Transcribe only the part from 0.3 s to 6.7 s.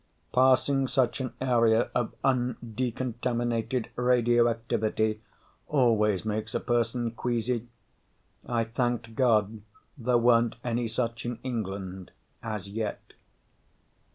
Passing such an area of undecontaminated radioactivity always makes a